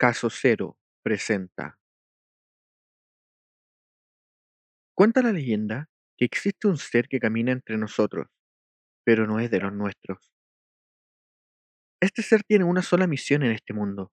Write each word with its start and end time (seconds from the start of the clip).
Caso 0.00 0.30
Cero 0.30 0.78
presenta. 1.02 1.78
Cuenta 4.94 5.20
la 5.20 5.30
leyenda 5.30 5.90
que 6.16 6.24
existe 6.24 6.68
un 6.68 6.78
ser 6.78 7.06
que 7.06 7.20
camina 7.20 7.52
entre 7.52 7.76
nosotros, 7.76 8.28
pero 9.04 9.26
no 9.26 9.40
es 9.40 9.50
de 9.50 9.60
los 9.60 9.74
nuestros. 9.74 10.32
Este 12.00 12.22
ser 12.22 12.44
tiene 12.44 12.64
una 12.64 12.80
sola 12.80 13.06
misión 13.06 13.42
en 13.42 13.52
este 13.52 13.74
mundo, 13.74 14.10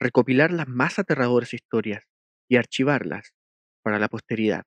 recopilar 0.00 0.50
las 0.50 0.66
más 0.66 0.98
aterradoras 0.98 1.54
historias 1.54 2.02
y 2.48 2.56
archivarlas 2.56 3.32
para 3.84 4.00
la 4.00 4.08
posteridad. 4.08 4.64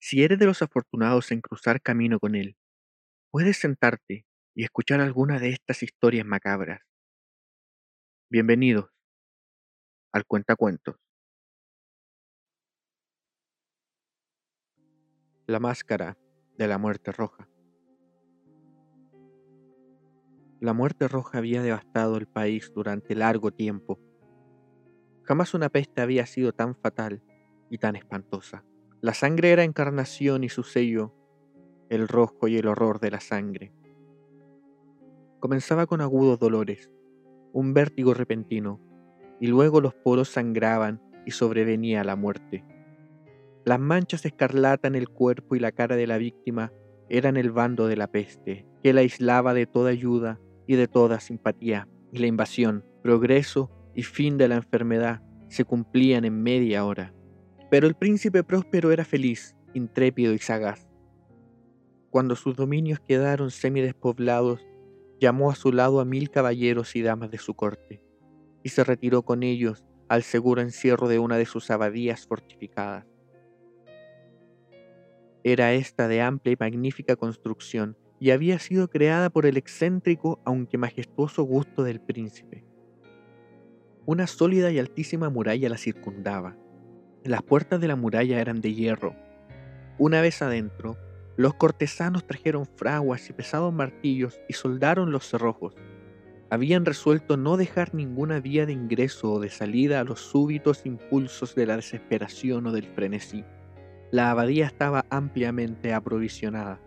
Si 0.00 0.24
eres 0.24 0.40
de 0.40 0.46
los 0.46 0.60
afortunados 0.60 1.30
en 1.30 1.40
cruzar 1.40 1.80
camino 1.80 2.18
con 2.18 2.34
él, 2.34 2.56
puedes 3.30 3.58
sentarte 3.58 4.26
y 4.56 4.64
escuchar 4.64 5.00
alguna 5.00 5.38
de 5.38 5.50
estas 5.50 5.84
historias 5.84 6.26
macabras. 6.26 6.89
Bienvenidos 8.32 8.88
al 10.12 10.24
Cuentacuentos. 10.24 10.94
La 15.48 15.58
máscara 15.58 16.16
de 16.56 16.68
la 16.68 16.78
muerte 16.78 17.10
roja. 17.10 17.48
La 20.60 20.72
muerte 20.74 21.08
roja 21.08 21.38
había 21.38 21.60
devastado 21.60 22.18
el 22.18 22.28
país 22.28 22.70
durante 22.72 23.16
largo 23.16 23.50
tiempo. 23.50 23.98
Jamás 25.24 25.52
una 25.52 25.68
peste 25.68 26.00
había 26.00 26.24
sido 26.24 26.52
tan 26.52 26.76
fatal 26.76 27.24
y 27.68 27.78
tan 27.78 27.96
espantosa. 27.96 28.64
La 29.00 29.12
sangre 29.12 29.50
era 29.50 29.64
encarnación 29.64 30.44
y 30.44 30.50
su 30.50 30.62
sello, 30.62 31.16
el 31.88 32.06
rojo 32.06 32.46
y 32.46 32.58
el 32.58 32.68
horror 32.68 33.00
de 33.00 33.10
la 33.10 33.18
sangre. 33.18 33.72
Comenzaba 35.40 35.86
con 35.86 36.00
agudos 36.00 36.38
dolores, 36.38 36.92
un 37.52 37.74
vértigo 37.74 38.14
repentino, 38.14 38.80
y 39.40 39.46
luego 39.46 39.80
los 39.80 39.94
poros 39.94 40.28
sangraban 40.28 41.00
y 41.26 41.30
sobrevenía 41.32 42.04
la 42.04 42.16
muerte. 42.16 42.64
Las 43.64 43.78
manchas 43.78 44.24
escarlata 44.24 44.88
en 44.88 44.94
el 44.94 45.08
cuerpo 45.08 45.54
y 45.54 45.60
la 45.60 45.72
cara 45.72 45.96
de 45.96 46.06
la 46.06 46.18
víctima 46.18 46.72
eran 47.08 47.36
el 47.36 47.50
bando 47.50 47.88
de 47.88 47.96
la 47.96 48.06
peste, 48.06 48.66
que 48.82 48.92
la 48.92 49.00
aislaba 49.00 49.52
de 49.54 49.66
toda 49.66 49.90
ayuda 49.90 50.40
y 50.66 50.76
de 50.76 50.88
toda 50.88 51.20
simpatía, 51.20 51.88
y 52.12 52.18
la 52.18 52.26
invasión, 52.26 52.84
progreso 53.02 53.70
y 53.94 54.02
fin 54.02 54.38
de 54.38 54.48
la 54.48 54.56
enfermedad 54.56 55.22
se 55.48 55.64
cumplían 55.64 56.24
en 56.24 56.42
media 56.42 56.84
hora. 56.84 57.12
Pero 57.70 57.86
el 57.86 57.94
príncipe 57.94 58.44
próspero 58.44 58.92
era 58.92 59.04
feliz, 59.04 59.56
intrépido 59.74 60.32
y 60.32 60.38
sagaz. 60.38 60.88
Cuando 62.10 62.36
sus 62.36 62.56
dominios 62.56 63.00
quedaron 63.00 63.50
semidespoblados, 63.50 64.66
llamó 65.20 65.50
a 65.50 65.54
su 65.54 65.70
lado 65.70 66.00
a 66.00 66.04
mil 66.04 66.30
caballeros 66.30 66.96
y 66.96 67.02
damas 67.02 67.30
de 67.30 67.38
su 67.38 67.54
corte, 67.54 68.02
y 68.64 68.70
se 68.70 68.82
retiró 68.82 69.22
con 69.22 69.42
ellos 69.42 69.84
al 70.08 70.22
seguro 70.22 70.62
encierro 70.62 71.06
de 71.06 71.18
una 71.18 71.36
de 71.36 71.46
sus 71.46 71.70
abadías 71.70 72.26
fortificadas. 72.26 73.06
Era 75.44 75.72
esta 75.74 76.08
de 76.08 76.22
amplia 76.22 76.54
y 76.54 76.56
magnífica 76.58 77.16
construcción, 77.16 77.96
y 78.18 78.32
había 78.32 78.58
sido 78.58 78.88
creada 78.88 79.30
por 79.30 79.46
el 79.46 79.56
excéntrico 79.56 80.40
aunque 80.44 80.76
majestuoso 80.76 81.42
gusto 81.44 81.84
del 81.84 82.00
príncipe. 82.00 82.64
Una 84.04 84.26
sólida 84.26 84.70
y 84.70 84.78
altísima 84.78 85.30
muralla 85.30 85.68
la 85.68 85.78
circundaba. 85.78 86.56
Las 87.24 87.42
puertas 87.42 87.80
de 87.80 87.88
la 87.88 87.96
muralla 87.96 88.40
eran 88.40 88.60
de 88.60 88.74
hierro. 88.74 89.14
Una 89.98 90.20
vez 90.20 90.42
adentro, 90.42 90.96
los 91.36 91.54
cortesanos 91.54 92.26
trajeron 92.26 92.66
fraguas 92.66 93.28
y 93.30 93.32
pesados 93.32 93.72
martillos 93.72 94.40
y 94.48 94.54
soldaron 94.54 95.12
los 95.12 95.28
cerrojos. 95.28 95.74
Habían 96.50 96.84
resuelto 96.84 97.36
no 97.36 97.56
dejar 97.56 97.94
ninguna 97.94 98.40
vía 98.40 98.66
de 98.66 98.72
ingreso 98.72 99.32
o 99.32 99.40
de 99.40 99.50
salida 99.50 100.00
a 100.00 100.04
los 100.04 100.20
súbitos 100.20 100.84
impulsos 100.84 101.54
de 101.54 101.66
la 101.66 101.76
desesperación 101.76 102.66
o 102.66 102.72
del 102.72 102.86
frenesí. 102.86 103.44
La 104.10 104.30
abadía 104.30 104.66
estaba 104.66 105.06
ampliamente 105.10 105.94
aprovisionada. 105.94 106.80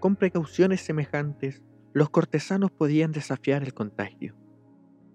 Con 0.00 0.16
precauciones 0.16 0.82
semejantes, 0.82 1.62
los 1.94 2.10
cortesanos 2.10 2.70
podían 2.70 3.12
desafiar 3.12 3.62
el 3.62 3.72
contagio. 3.72 4.36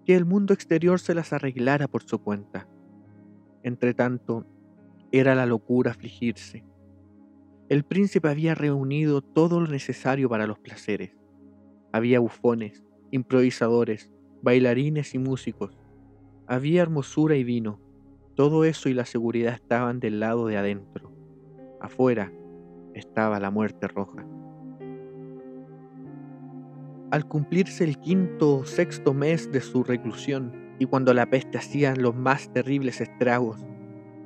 Que 0.04 0.16
el 0.16 0.24
mundo 0.24 0.52
exterior 0.52 0.98
se 0.98 1.14
las 1.14 1.32
arreglara 1.32 1.86
por 1.86 2.02
su 2.02 2.18
cuenta. 2.18 2.66
Entretanto, 3.62 4.44
era 5.12 5.36
la 5.36 5.46
locura 5.46 5.92
afligirse 5.92 6.64
el 7.70 7.84
príncipe 7.84 8.28
había 8.28 8.56
reunido 8.56 9.22
todo 9.22 9.60
lo 9.60 9.68
necesario 9.68 10.28
para 10.28 10.48
los 10.48 10.58
placeres. 10.58 11.16
Había 11.92 12.18
bufones, 12.18 12.82
improvisadores, 13.12 14.12
bailarines 14.42 15.14
y 15.14 15.18
músicos. 15.18 15.78
Había 16.48 16.82
hermosura 16.82 17.36
y 17.36 17.44
vino. 17.44 17.80
Todo 18.34 18.64
eso 18.64 18.88
y 18.88 18.94
la 18.94 19.04
seguridad 19.04 19.54
estaban 19.54 20.00
del 20.00 20.18
lado 20.18 20.48
de 20.48 20.56
adentro. 20.56 21.12
Afuera 21.80 22.32
estaba 22.92 23.38
la 23.38 23.52
muerte 23.52 23.86
roja. 23.86 24.26
Al 27.12 27.28
cumplirse 27.28 27.84
el 27.84 28.00
quinto 28.00 28.56
o 28.56 28.64
sexto 28.64 29.14
mes 29.14 29.52
de 29.52 29.60
su 29.60 29.84
reclusión 29.84 30.74
y 30.80 30.86
cuando 30.86 31.14
la 31.14 31.30
peste 31.30 31.58
hacía 31.58 31.94
los 31.94 32.16
más 32.16 32.52
terribles 32.52 33.00
estragos, 33.00 33.64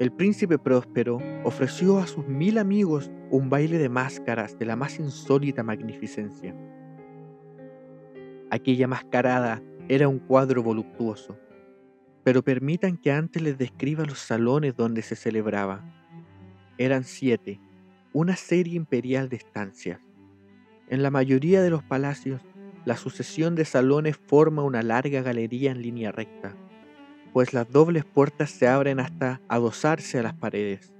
el 0.00 0.10
príncipe 0.10 0.58
próspero 0.58 1.20
ofreció 1.44 1.98
a 1.98 2.08
sus 2.08 2.26
mil 2.26 2.58
amigos 2.58 3.12
un 3.30 3.48
baile 3.48 3.78
de 3.78 3.88
máscaras 3.88 4.58
de 4.58 4.66
la 4.66 4.74
más 4.74 4.98
insólita 4.98 5.62
magnificencia. 5.62 6.52
Aquella 8.50 8.88
mascarada 8.88 9.62
era 9.88 10.08
un 10.08 10.18
cuadro 10.18 10.64
voluptuoso, 10.64 11.38
pero 12.24 12.42
permitan 12.42 12.96
que 12.96 13.12
antes 13.12 13.40
les 13.40 13.56
describa 13.56 14.04
los 14.04 14.18
salones 14.18 14.74
donde 14.74 15.00
se 15.02 15.14
celebraba. 15.14 15.84
Eran 16.76 17.04
siete, 17.04 17.60
una 18.12 18.34
serie 18.34 18.74
imperial 18.74 19.28
de 19.28 19.36
estancias. 19.36 20.00
En 20.88 21.04
la 21.04 21.12
mayoría 21.12 21.62
de 21.62 21.70
los 21.70 21.84
palacios, 21.84 22.40
la 22.84 22.96
sucesión 22.96 23.54
de 23.54 23.64
salones 23.64 24.16
forma 24.16 24.64
una 24.64 24.82
larga 24.82 25.22
galería 25.22 25.70
en 25.70 25.82
línea 25.82 26.10
recta 26.10 26.56
pues 27.34 27.52
las 27.52 27.68
dobles 27.68 28.04
puertas 28.04 28.48
se 28.48 28.68
abren 28.68 29.00
hasta 29.00 29.40
adosarse 29.48 30.20
a 30.20 30.22
las 30.22 30.34
paredes, 30.34 30.92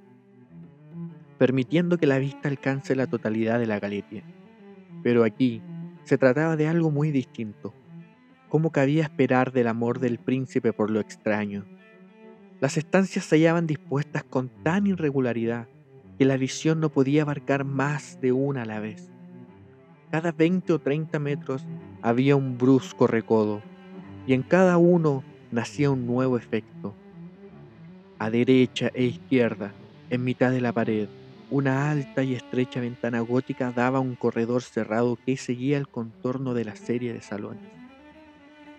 permitiendo 1.39 1.97
que 1.97 2.09
la 2.09 2.19
vista 2.19 2.49
alcance 2.49 2.97
la 2.97 3.06
totalidad 3.06 3.61
de 3.61 3.69
la 3.69 3.78
galería. 3.78 4.25
Pero 5.05 5.23
aquí 5.23 5.62
se 6.03 6.19
trataba 6.19 6.56
de 6.56 6.67
algo 6.67 6.91
muy 6.91 7.12
distinto. 7.12 7.73
¿Cómo 8.49 8.73
cabía 8.73 9.05
esperar 9.05 9.53
del 9.53 9.69
amor 9.69 10.00
del 10.00 10.19
príncipe 10.19 10.73
por 10.73 10.91
lo 10.91 10.99
extraño? 10.99 11.67
Las 12.59 12.78
estancias 12.78 13.25
se 13.27 13.37
hallaban 13.37 13.69
dispuestas 13.69 14.25
con 14.25 14.49
tan 14.65 14.89
irregularidad 14.89 15.69
que 16.19 16.25
la 16.25 16.37
visión 16.37 16.81
no 16.81 16.89
podía 16.89 17.23
abarcar 17.23 17.62
más 17.62 18.21
de 18.21 18.33
una 18.33 18.62
a 18.62 18.67
la 18.67 18.81
vez. 18.81 19.09
Cada 20.11 20.33
20 20.33 20.73
o 20.73 20.81
30 20.81 21.17
metros 21.21 21.65
había 22.03 22.34
un 22.34 22.59
brusco 22.59 23.06
recodo, 23.06 23.62
y 24.27 24.33
en 24.33 24.43
cada 24.43 24.78
uno 24.78 25.23
nacía 25.54 25.91
un 25.91 26.06
nuevo 26.06 26.37
efecto. 26.37 26.94
A 28.19 28.28
derecha 28.28 28.91
e 28.92 29.04
izquierda, 29.04 29.72
en 30.10 30.25
mitad 30.25 30.50
de 30.50 30.60
la 30.60 30.72
pared, 30.72 31.09
una 31.50 31.91
alta 31.91 32.22
y 32.25 32.34
estrecha 32.34 32.81
ventana 32.81 33.20
gótica 33.20 33.70
daba 33.70 34.00
un 34.00 34.16
corredor 34.16 34.62
cerrado 34.62 35.16
que 35.25 35.37
seguía 35.37 35.78
el 35.78 35.88
contorno 35.88 36.54
de 36.54 36.64
la 36.64 36.75
serie 36.75 37.12
de 37.12 37.22
salones. 37.22 37.62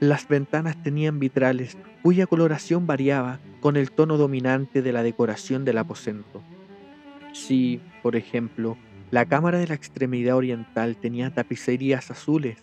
Las 0.01 0.27
ventanas 0.27 0.75
tenían 0.83 1.19
vitrales 1.19 1.77
cuya 2.03 2.27
coloración 2.27 2.85
variaba 2.85 3.39
con 3.61 3.77
el 3.77 3.91
tono 3.91 4.17
dominante 4.17 4.81
de 4.81 4.91
la 4.91 5.03
decoración 5.03 5.63
del 5.63 5.77
aposento. 5.77 6.43
Si, 7.31 7.79
por 8.03 8.17
ejemplo, 8.17 8.77
la 9.11 9.25
cámara 9.25 9.59
de 9.59 9.67
la 9.67 9.75
extremidad 9.75 10.35
oriental 10.35 10.97
tenía 10.97 11.33
tapicerías 11.33 12.11
azules, 12.11 12.57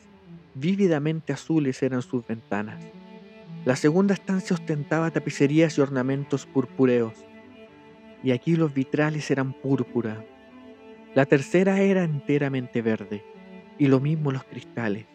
vívidamente 0.54 1.32
azules 1.32 1.82
eran 1.82 2.02
sus 2.02 2.26
ventanas. 2.26 2.84
La 3.64 3.76
segunda 3.76 4.14
estancia 4.14 4.54
ostentaba 4.54 5.12
tapicerías 5.12 5.78
y 5.78 5.80
ornamentos 5.82 6.46
purpúreos, 6.46 7.14
y 8.24 8.32
aquí 8.32 8.56
los 8.56 8.74
vitrales 8.74 9.30
eran 9.30 9.52
púrpura. 9.52 10.24
La 11.14 11.26
tercera 11.26 11.80
era 11.80 12.02
enteramente 12.02 12.82
verde, 12.82 13.24
y 13.78 13.86
lo 13.86 14.00
mismo 14.00 14.32
los 14.32 14.42
cristales. 14.42 15.06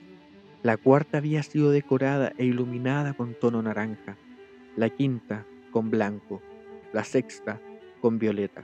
La 0.64 0.78
cuarta 0.78 1.18
había 1.18 1.44
sido 1.44 1.72
decorada 1.72 2.32
e 2.38 2.46
iluminada 2.46 3.14
con 3.14 3.34
tono 3.34 3.62
naranja, 3.62 4.16
la 4.78 4.90
quinta 4.92 5.46
con 5.72 5.90
blanco, 5.90 6.42
la 6.94 7.04
sexta 7.04 7.60
con 8.00 8.18
violeta. 8.18 8.64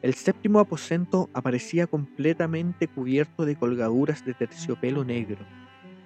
El 0.00 0.14
séptimo 0.14 0.60
aposento 0.60 1.28
aparecía 1.34 1.88
completamente 1.88 2.86
cubierto 2.86 3.46
de 3.46 3.56
colgaduras 3.56 4.24
de 4.24 4.34
terciopelo 4.34 5.04
negro 5.04 5.44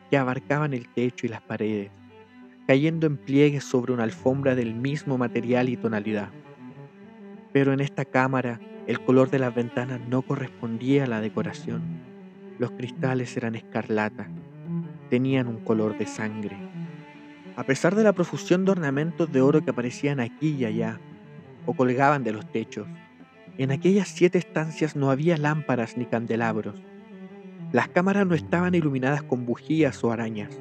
que 0.08 0.16
abarcaban 0.16 0.72
el 0.72 0.88
techo 0.88 1.26
y 1.26 1.28
las 1.28 1.42
paredes 1.42 1.90
cayendo 2.66 3.06
en 3.06 3.16
pliegues 3.16 3.64
sobre 3.64 3.92
una 3.92 4.04
alfombra 4.04 4.54
del 4.54 4.74
mismo 4.74 5.18
material 5.18 5.68
y 5.68 5.76
tonalidad. 5.76 6.30
Pero 7.52 7.72
en 7.72 7.80
esta 7.80 8.04
cámara 8.04 8.60
el 8.86 9.00
color 9.00 9.30
de 9.30 9.38
las 9.38 9.54
ventanas 9.54 10.00
no 10.08 10.22
correspondía 10.22 11.04
a 11.04 11.06
la 11.06 11.20
decoración. 11.20 11.82
Los 12.58 12.70
cristales 12.72 13.36
eran 13.36 13.54
escarlata, 13.54 14.28
tenían 15.10 15.48
un 15.48 15.58
color 15.58 15.96
de 15.98 16.06
sangre. 16.06 16.56
A 17.56 17.64
pesar 17.64 17.94
de 17.94 18.02
la 18.02 18.12
profusión 18.12 18.64
de 18.64 18.72
ornamentos 18.72 19.30
de 19.30 19.40
oro 19.40 19.64
que 19.64 19.70
aparecían 19.70 20.20
aquí 20.20 20.56
y 20.58 20.64
allá, 20.64 21.00
o 21.66 21.74
colgaban 21.74 22.24
de 22.24 22.32
los 22.32 22.50
techos, 22.50 22.86
en 23.56 23.70
aquellas 23.70 24.08
siete 24.08 24.38
estancias 24.38 24.96
no 24.96 25.10
había 25.10 25.36
lámparas 25.36 25.96
ni 25.96 26.06
candelabros. 26.06 26.74
Las 27.72 27.88
cámaras 27.88 28.26
no 28.26 28.34
estaban 28.34 28.74
iluminadas 28.74 29.22
con 29.22 29.46
bujías 29.46 30.02
o 30.02 30.10
arañas, 30.10 30.60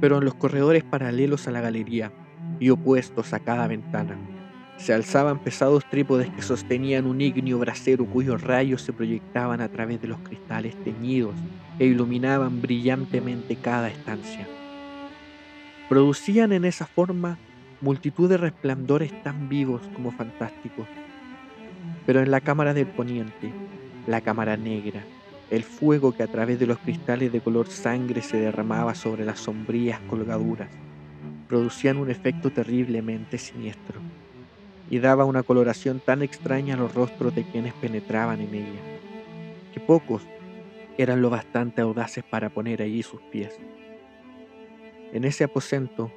pero 0.00 0.18
en 0.18 0.24
los 0.24 0.34
corredores 0.34 0.84
paralelos 0.84 1.46
a 1.46 1.50
la 1.50 1.60
galería 1.60 2.12
y 2.58 2.70
opuestos 2.70 3.32
a 3.32 3.40
cada 3.40 3.66
ventana, 3.66 4.16
se 4.76 4.94
alzaban 4.94 5.38
pesados 5.40 5.84
trípodes 5.90 6.30
que 6.30 6.40
sostenían 6.40 7.06
un 7.06 7.20
ignio 7.20 7.58
brasero 7.58 8.06
cuyos 8.06 8.42
rayos 8.42 8.80
se 8.80 8.94
proyectaban 8.94 9.60
a 9.60 9.68
través 9.68 10.00
de 10.00 10.08
los 10.08 10.18
cristales 10.20 10.74
teñidos 10.84 11.34
e 11.78 11.84
iluminaban 11.84 12.62
brillantemente 12.62 13.56
cada 13.56 13.88
estancia. 13.88 14.46
Producían 15.88 16.52
en 16.52 16.64
esa 16.64 16.86
forma 16.86 17.36
multitud 17.80 18.28
de 18.28 18.36
resplandores 18.36 19.22
tan 19.22 19.48
vivos 19.48 19.82
como 19.94 20.12
fantásticos. 20.12 20.86
Pero 22.06 22.20
en 22.20 22.30
la 22.30 22.40
cámara 22.40 22.74
del 22.74 22.86
poniente, 22.86 23.52
la 24.06 24.20
cámara 24.20 24.56
negra, 24.56 25.02
el 25.50 25.64
fuego 25.64 26.12
que 26.12 26.22
a 26.22 26.28
través 26.28 26.60
de 26.60 26.66
los 26.66 26.78
cristales 26.78 27.32
de 27.32 27.40
color 27.40 27.68
sangre 27.68 28.22
se 28.22 28.38
derramaba 28.38 28.94
sobre 28.94 29.24
las 29.24 29.40
sombrías 29.40 30.00
colgaduras, 30.08 30.68
producían 31.48 31.96
un 31.96 32.08
efecto 32.08 32.50
terriblemente 32.52 33.36
siniestro 33.36 34.00
y 34.88 35.00
daba 35.00 35.24
una 35.24 35.42
coloración 35.42 36.00
tan 36.00 36.22
extraña 36.22 36.74
a 36.74 36.78
los 36.78 36.94
rostros 36.94 37.34
de 37.34 37.44
quienes 37.44 37.74
penetraban 37.74 38.40
en 38.40 38.54
ella, 38.54 38.80
que 39.74 39.80
pocos 39.80 40.22
eran 40.98 41.22
lo 41.22 41.30
bastante 41.30 41.80
audaces 41.80 42.22
para 42.22 42.50
poner 42.50 42.82
allí 42.82 43.02
sus 43.02 43.20
pies. 43.22 43.58
En 45.12 45.24
ese 45.24 45.44
aposento, 45.44 46.12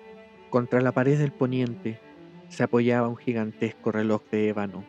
contra 0.51 0.81
la 0.81 0.91
pared 0.91 1.17
del 1.17 1.31
poniente, 1.31 1.99
se 2.49 2.63
apoyaba 2.63 3.07
un 3.07 3.15
gigantesco 3.15 3.91
reloj 3.91 4.21
de 4.29 4.49
ébano. 4.49 4.83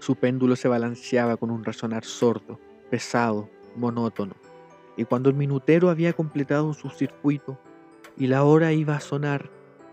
Su 0.00 0.16
péndulo 0.16 0.56
se 0.56 0.66
balanceaba 0.66 1.36
con 1.36 1.52
un 1.52 1.64
resonar 1.64 2.04
sordo, 2.04 2.58
pesado, 2.92 3.48
monótono, 3.74 4.34
y 4.98 5.06
cuando 5.06 5.30
el 5.30 5.34
minutero 5.34 5.88
había 5.88 6.12
completado 6.12 6.74
su 6.74 6.90
circuito 6.90 7.56
y 8.18 8.26
la 8.26 8.44
hora 8.44 8.72
iba 8.72 8.94
a 8.94 9.00
sonar, 9.00 9.48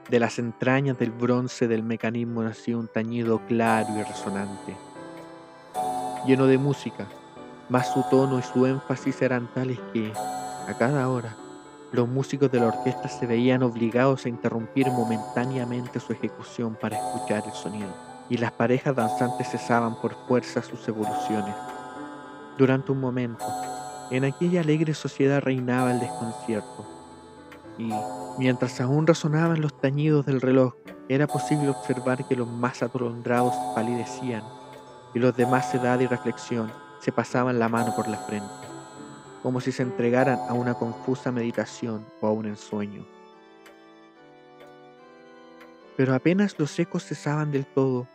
de 0.10 0.20
las 0.20 0.38
entrañas 0.38 1.00
del 1.00 1.12
bronce 1.12 1.70
del 1.70 1.82
mecanismo 1.82 2.44
nació 2.44 2.78
un 2.78 2.90
tañido 2.90 3.40
claro 3.48 3.88
y 3.98 4.04
resonante, 4.04 4.76
lleno 6.28 6.46
de 6.46 6.58
música, 6.58 7.08
mas 7.70 7.90
su 7.94 8.04
tono 8.12 8.38
y 8.38 8.42
su 8.42 8.66
énfasis 8.66 9.22
eran 9.22 9.48
tales 9.54 9.80
que, 9.94 10.12
a 10.68 10.74
cada 10.78 11.08
hora, 11.08 11.38
los 11.94 12.06
músicos 12.06 12.52
de 12.52 12.60
la 12.60 12.68
orquesta 12.68 13.08
se 13.08 13.26
veían 13.26 13.64
obligados 13.64 14.26
a 14.26 14.30
interrumpir 14.30 14.88
momentáneamente 14.88 16.02
su 16.02 16.12
ejecución 16.12 16.76
para 16.76 16.98
escuchar 16.98 17.44
el 17.46 17.54
sonido, 17.54 17.94
y 18.30 18.36
las 18.36 18.52
parejas 18.52 18.94
danzantes 18.94 19.48
cesaban 19.48 19.96
por 20.02 20.18
fuerza 20.28 20.62
sus 20.62 20.86
evoluciones. 20.90 21.56
Durante 22.60 22.92
un 22.92 23.00
momento, 23.00 23.46
en 24.12 24.26
aquella 24.26 24.60
alegre 24.60 24.94
sociedad 24.94 25.42
reinaba 25.42 25.94
el 25.94 26.02
desconcierto, 26.02 26.86
y 27.78 27.90
mientras 28.38 28.82
aún 28.82 29.08
resonaban 29.08 29.62
los 29.62 29.80
tañidos 29.80 30.26
del 30.26 30.42
reloj, 30.42 30.74
era 31.08 31.26
posible 31.26 31.70
observar 31.70 32.28
que 32.28 32.36
los 32.36 32.50
más 32.50 32.84
atolondrados 32.84 33.54
palidecían 33.74 34.44
y 35.14 35.20
los 35.20 35.38
de 35.38 35.46
más 35.46 35.74
edad 35.74 36.02
y 36.02 36.08
reflexión 36.08 36.70
se 37.00 37.14
pasaban 37.14 37.60
la 37.60 37.70
mano 37.70 37.96
por 37.96 38.10
la 38.10 38.18
frente, 38.18 38.50
como 39.42 39.62
si 39.62 39.72
se 39.72 39.84
entregaran 39.84 40.40
a 40.50 40.54
una 40.54 40.74
confusa 40.74 41.32
meditación 41.32 42.06
o 42.20 42.28
a 42.28 42.34
un 42.34 42.46
ensueño. 42.46 43.06
Pero 45.96 46.14
apenas 46.14 46.60
los 46.60 46.78
ecos 46.78 47.06
cesaban 47.06 47.52
del 47.52 47.66
todo, 47.66 48.06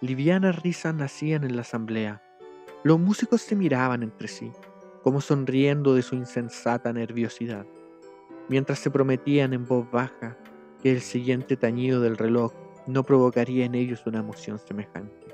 livianas 0.00 0.62
risas 0.62 0.94
nacían 0.94 1.44
en 1.44 1.54
la 1.54 1.60
asamblea. 1.62 2.22
Los 2.84 3.00
músicos 3.00 3.42
se 3.42 3.56
miraban 3.56 4.04
entre 4.04 4.28
sí, 4.28 4.52
como 5.02 5.20
sonriendo 5.20 5.94
de 5.94 6.02
su 6.02 6.14
insensata 6.14 6.92
nerviosidad 6.92 7.66
mientras 8.48 8.78
se 8.78 8.90
prometían 8.90 9.52
en 9.52 9.66
voz 9.66 9.90
baja 9.90 10.38
que 10.82 10.92
el 10.92 11.00
siguiente 11.00 11.56
tañido 11.56 12.00
del 12.00 12.16
reloj 12.16 12.52
no 12.86 13.02
provocaría 13.04 13.64
en 13.64 13.74
ellos 13.74 14.06
una 14.06 14.20
emoción 14.20 14.58
semejante. 14.58 15.26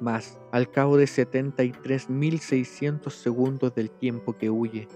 Mas, 0.00 0.38
al 0.52 0.70
cabo 0.70 0.96
de 0.98 1.06
73.600 1.06 3.10
segundos 3.10 3.74
del 3.74 3.90
tiempo 3.90 4.36
que 4.36 4.50
huye, 4.50 4.86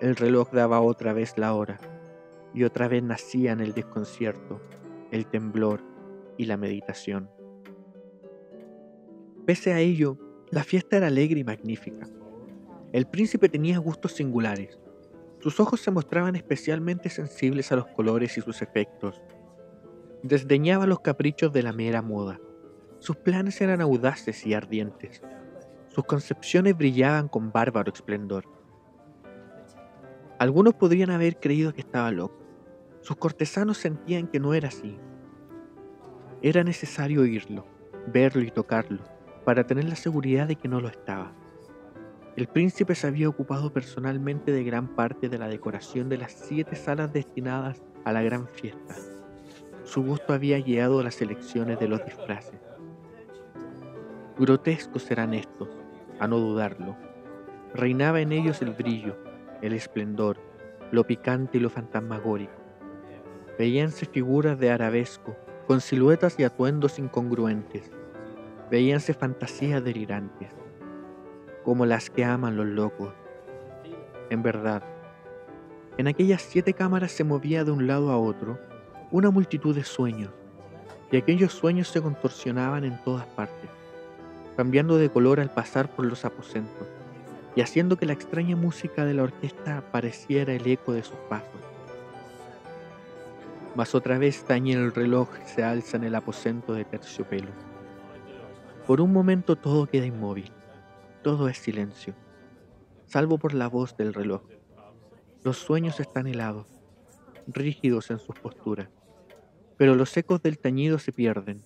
el 0.00 0.16
reloj 0.16 0.50
daba 0.50 0.82
otra 0.82 1.14
vez 1.14 1.38
la 1.38 1.54
hora, 1.54 1.78
y 2.52 2.64
otra 2.64 2.88
vez 2.88 3.02
nacían 3.02 3.60
el 3.60 3.72
desconcierto, 3.72 4.60
el 5.10 5.24
temblor 5.26 5.80
y 6.36 6.44
la 6.44 6.58
meditación. 6.58 7.30
Pese 9.46 9.72
a 9.72 9.80
ello, 9.80 10.18
la 10.54 10.62
fiesta 10.62 10.96
era 10.96 11.08
alegre 11.08 11.40
y 11.40 11.44
magnífica. 11.44 12.06
El 12.92 13.06
príncipe 13.06 13.48
tenía 13.48 13.78
gustos 13.78 14.12
singulares, 14.12 14.78
sus 15.40 15.58
ojos 15.58 15.80
se 15.80 15.90
mostraban 15.90 16.36
especialmente 16.36 17.10
sensibles 17.10 17.72
a 17.72 17.76
los 17.76 17.86
colores 17.88 18.38
y 18.38 18.40
sus 18.40 18.62
efectos. 18.62 19.20
Desdeñaba 20.22 20.86
los 20.86 21.00
caprichos 21.00 21.52
de 21.52 21.64
la 21.64 21.72
mera 21.72 22.02
moda. 22.02 22.40
Sus 23.00 23.16
planes 23.16 23.60
eran 23.60 23.80
audaces 23.80 24.46
y 24.46 24.54
ardientes. 24.54 25.22
Sus 25.88 26.04
concepciones 26.04 26.76
brillaban 26.78 27.26
con 27.26 27.50
bárbaro 27.50 27.92
esplendor. 27.92 28.44
Algunos 30.38 30.74
podrían 30.74 31.10
haber 31.10 31.40
creído 31.40 31.74
que 31.74 31.80
estaba 31.80 32.12
loco. 32.12 32.38
Sus 33.02 33.16
cortesanos 33.16 33.78
sentían 33.78 34.28
que 34.28 34.38
no 34.38 34.54
era 34.54 34.68
así. 34.68 34.96
Era 36.42 36.62
necesario 36.62 37.22
oírlo, 37.22 37.66
verlo 38.06 38.42
y 38.42 38.52
tocarlo, 38.52 39.02
para 39.44 39.66
tener 39.66 39.84
la 39.84 39.96
seguridad 39.96 40.46
de 40.48 40.56
que 40.56 40.68
no 40.68 40.80
lo 40.80 40.88
estaba. 40.88 41.32
El 42.36 42.48
príncipe 42.48 42.94
se 42.94 43.06
había 43.06 43.28
ocupado 43.28 43.72
personalmente 43.72 44.50
de 44.50 44.64
gran 44.64 44.88
parte 44.88 45.28
de 45.28 45.38
la 45.38 45.48
decoración 45.48 46.08
de 46.08 46.18
las 46.18 46.32
siete 46.32 46.74
salas 46.74 47.12
destinadas 47.12 47.80
a 48.04 48.12
la 48.12 48.22
gran 48.22 48.48
fiesta. 48.48 48.96
Su 49.84 50.02
gusto 50.02 50.32
había 50.32 50.58
guiado 50.58 51.02
las 51.02 51.20
elecciones 51.22 51.78
de 51.78 51.88
los 51.88 52.04
disfraces. 52.04 52.58
Grotescos 54.36 55.08
eran 55.12 55.32
estos, 55.32 55.68
a 56.18 56.26
no 56.26 56.38
dudarlo. 56.38 56.96
Reinaba 57.72 58.20
en 58.20 58.32
ellos 58.32 58.62
el 58.62 58.70
brillo, 58.70 59.16
el 59.62 59.72
esplendor, 59.72 60.38
lo 60.90 61.06
picante 61.06 61.58
y 61.58 61.60
lo 61.60 61.70
fantasmagórico. 61.70 62.52
Veíanse 63.58 64.06
figuras 64.06 64.58
de 64.58 64.72
arabesco, 64.72 65.36
con 65.68 65.80
siluetas 65.80 66.38
y 66.40 66.44
atuendos 66.44 66.98
incongruentes. 66.98 67.92
Veíanse 68.70 69.14
fantasías 69.14 69.84
delirantes 69.84 70.48
como 71.64 71.86
las 71.86 72.10
que 72.10 72.24
aman 72.24 72.56
los 72.56 72.66
locos. 72.66 73.12
En 74.30 74.42
verdad, 74.42 74.82
en 75.96 76.06
aquellas 76.06 76.42
siete 76.42 76.74
cámaras 76.74 77.10
se 77.12 77.24
movía 77.24 77.64
de 77.64 77.70
un 77.70 77.86
lado 77.86 78.10
a 78.10 78.18
otro 78.18 78.58
una 79.10 79.30
multitud 79.30 79.74
de 79.74 79.84
sueños, 79.84 80.30
y 81.10 81.16
aquellos 81.16 81.52
sueños 81.52 81.88
se 81.88 82.02
contorsionaban 82.02 82.84
en 82.84 83.00
todas 83.04 83.26
partes, 83.26 83.70
cambiando 84.56 84.98
de 84.98 85.08
color 85.08 85.40
al 85.40 85.50
pasar 85.50 85.88
por 85.88 86.04
los 86.04 86.24
aposentos, 86.24 86.88
y 87.54 87.60
haciendo 87.60 87.96
que 87.96 88.06
la 88.06 88.12
extraña 88.12 88.56
música 88.56 89.04
de 89.04 89.14
la 89.14 89.22
orquesta 89.22 89.82
pareciera 89.92 90.52
el 90.52 90.66
eco 90.66 90.92
de 90.92 91.04
sus 91.04 91.16
pasos. 91.28 91.48
Mas 93.76 93.94
otra 93.94 94.18
vez 94.18 94.44
tañe 94.44 94.72
el 94.72 94.92
reloj 94.92 95.28
se 95.44 95.62
alza 95.62 95.96
en 95.96 96.04
el 96.04 96.14
aposento 96.14 96.74
de 96.74 96.84
terciopelo. 96.84 97.73
Por 98.86 99.00
un 99.00 99.12
momento 99.12 99.56
todo 99.56 99.86
queda 99.86 100.06
inmóvil 100.06 100.52
todo 101.24 101.48
es 101.48 101.56
silencio, 101.56 102.14
salvo 103.06 103.38
por 103.38 103.54
la 103.54 103.66
voz 103.66 103.96
del 103.96 104.12
reloj. 104.12 104.42
Los 105.42 105.56
sueños 105.56 105.98
están 105.98 106.26
helados, 106.26 106.68
rígidos 107.46 108.10
en 108.10 108.18
sus 108.18 108.38
posturas, 108.38 108.90
pero 109.78 109.94
los 109.94 110.14
ecos 110.18 110.42
del 110.42 110.58
tañido 110.58 110.98
se 110.98 111.12
pierden. 111.12 111.62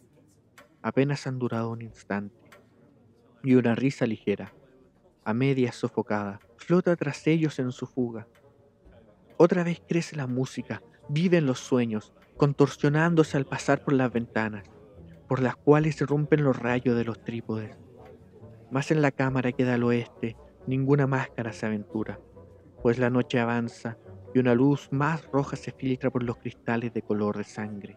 Apenas 0.80 1.26
han 1.26 1.40
durado 1.40 1.70
un 1.70 1.82
instante, 1.82 2.36
y 3.42 3.56
una 3.56 3.74
risa 3.74 4.06
ligera, 4.06 4.54
a 5.24 5.34
media 5.34 5.72
sofocada, 5.72 6.38
flota 6.56 6.94
tras 6.94 7.26
ellos 7.26 7.58
en 7.58 7.72
su 7.72 7.86
fuga. 7.86 8.28
Otra 9.38 9.64
vez 9.64 9.82
crece 9.88 10.14
la 10.14 10.28
música, 10.28 10.84
viven 11.08 11.46
los 11.46 11.58
sueños, 11.58 12.12
contorsionándose 12.36 13.36
al 13.36 13.44
pasar 13.44 13.82
por 13.82 13.94
las 13.94 14.12
ventanas, 14.12 14.62
por 15.28 15.40
las 15.40 15.56
cuales 15.56 15.96
se 15.96 16.06
rompen 16.06 16.42
los 16.42 16.58
rayos 16.58 16.96
de 16.96 17.04
los 17.04 17.22
trípodes 17.22 17.76
más 18.70 18.90
en 18.90 19.02
la 19.02 19.10
cámara 19.10 19.52
que 19.52 19.64
da 19.64 19.74
al 19.74 19.84
oeste, 19.84 20.36
ninguna 20.66 21.06
máscara 21.06 21.52
se 21.52 21.66
aventura, 21.66 22.20
pues 22.82 22.98
la 22.98 23.10
noche 23.10 23.40
avanza 23.40 23.96
y 24.34 24.38
una 24.38 24.54
luz 24.54 24.88
más 24.90 25.26
roja 25.32 25.56
se 25.56 25.72
filtra 25.72 26.10
por 26.10 26.22
los 26.22 26.36
cristales 26.36 26.92
de 26.92 27.02
color 27.02 27.38
de 27.38 27.44
sangre. 27.44 27.96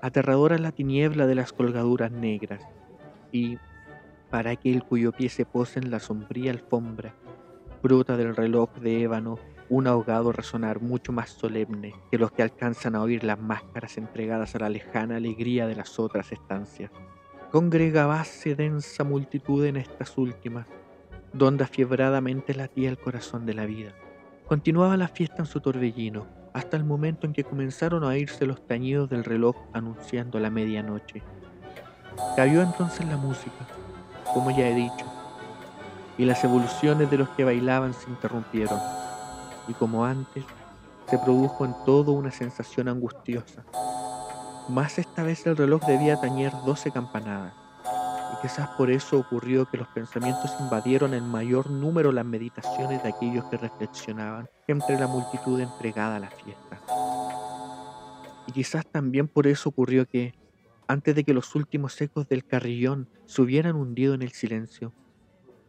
Aterradora 0.00 0.58
la 0.58 0.72
tiniebla 0.72 1.26
de 1.26 1.34
las 1.34 1.52
colgaduras 1.52 2.10
negras, 2.10 2.62
y, 3.30 3.58
para 4.30 4.52
aquel 4.52 4.84
cuyo 4.84 5.12
pie 5.12 5.28
se 5.28 5.44
posa 5.44 5.80
en 5.80 5.90
la 5.90 6.00
sombría 6.00 6.52
alfombra, 6.52 7.14
bruta 7.82 8.16
del 8.16 8.34
reloj 8.34 8.70
de 8.76 9.02
ébano 9.02 9.38
un 9.68 9.86
ahogado 9.86 10.32
resonar 10.32 10.80
mucho 10.80 11.12
más 11.12 11.30
solemne 11.30 11.94
que 12.10 12.18
los 12.18 12.32
que 12.32 12.42
alcanzan 12.42 12.94
a 12.94 13.02
oír 13.02 13.24
las 13.24 13.38
máscaras 13.38 13.96
entregadas 13.96 14.54
a 14.54 14.58
la 14.58 14.68
lejana 14.68 15.16
alegría 15.16 15.66
de 15.66 15.76
las 15.76 15.98
otras 15.98 16.32
estancias. 16.32 16.90
Congregabase 17.50 18.54
densa 18.54 19.04
multitud 19.04 19.64
en 19.64 19.76
estas 19.76 20.18
últimas, 20.18 20.66
donde 21.32 21.64
afiebradamente 21.64 22.54
latía 22.54 22.90
el 22.90 22.98
corazón 22.98 23.46
de 23.46 23.54
la 23.54 23.64
vida. 23.64 23.92
Continuaba 24.46 24.96
la 24.96 25.08
fiesta 25.08 25.36
en 25.38 25.46
su 25.46 25.60
torbellino, 25.60 26.26
hasta 26.52 26.76
el 26.76 26.84
momento 26.84 27.26
en 27.26 27.32
que 27.32 27.44
comenzaron 27.44 28.04
a 28.04 28.08
oírse 28.08 28.46
los 28.46 28.66
tañidos 28.66 29.08
del 29.08 29.24
reloj 29.24 29.56
anunciando 29.72 30.38
la 30.38 30.50
medianoche. 30.50 31.22
Cayó 32.36 32.62
entonces 32.62 33.06
la 33.06 33.16
música, 33.16 33.66
como 34.32 34.50
ya 34.50 34.68
he 34.68 34.74
dicho, 34.74 35.06
y 36.18 36.26
las 36.26 36.44
evoluciones 36.44 37.10
de 37.10 37.18
los 37.18 37.28
que 37.30 37.44
bailaban 37.44 37.94
se 37.94 38.08
interrumpieron 38.10 38.78
y 39.68 39.74
como 39.74 40.04
antes, 40.04 40.44
se 41.06 41.18
produjo 41.18 41.64
en 41.64 41.74
todo 41.84 42.12
una 42.12 42.30
sensación 42.30 42.88
angustiosa. 42.88 43.64
Más 44.68 44.98
esta 44.98 45.22
vez 45.22 45.46
el 45.46 45.56
reloj 45.56 45.84
debía 45.86 46.20
tañer 46.20 46.52
doce 46.64 46.90
campanadas, 46.90 47.52
y 48.32 48.42
quizás 48.42 48.68
por 48.70 48.90
eso 48.90 49.18
ocurrió 49.18 49.66
que 49.66 49.76
los 49.76 49.88
pensamientos 49.88 50.50
invadieron 50.58 51.14
en 51.14 51.28
mayor 51.28 51.70
número 51.70 52.10
las 52.12 52.24
meditaciones 52.24 53.02
de 53.02 53.10
aquellos 53.10 53.44
que 53.46 53.58
reflexionaban 53.58 54.48
entre 54.66 54.98
la 54.98 55.06
multitud 55.06 55.60
entregada 55.60 56.16
a 56.16 56.20
la 56.20 56.30
fiesta. 56.30 56.80
Y 58.46 58.52
quizás 58.52 58.86
también 58.86 59.28
por 59.28 59.46
eso 59.46 59.68
ocurrió 59.68 60.06
que, 60.06 60.34
antes 60.88 61.14
de 61.14 61.24
que 61.24 61.34
los 61.34 61.54
últimos 61.54 62.00
ecos 62.00 62.28
del 62.28 62.44
carrillón 62.44 63.08
se 63.26 63.42
hubieran 63.42 63.76
hundido 63.76 64.14
en 64.14 64.22
el 64.22 64.32
silencio, 64.32 64.92